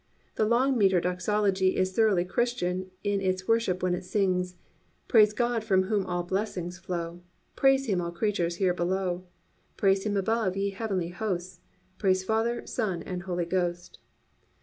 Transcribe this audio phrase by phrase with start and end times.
[0.33, 4.55] The long metre doxology is thoroughly Christian in its worship when it sings:
[5.07, 7.21] "Praise God from whom all blessings flow,
[7.55, 9.25] Praise Him all creatures here below,
[9.77, 11.59] Praise Him above, ye heavenly hosts,
[11.99, 13.99] Praise Father, Son and Holy Ghost."